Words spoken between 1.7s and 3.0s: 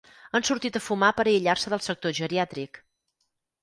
del sector geriàtric.